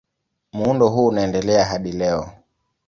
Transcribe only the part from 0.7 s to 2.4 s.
huu unaendelea hadi leo.